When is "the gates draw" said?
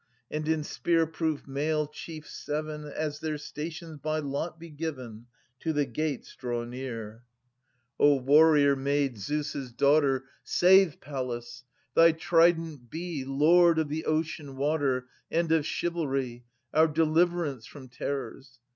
5.73-6.63